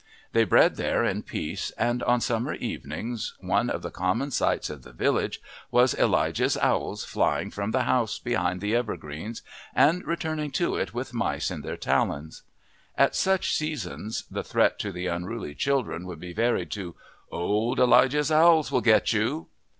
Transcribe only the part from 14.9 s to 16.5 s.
the unruly children would be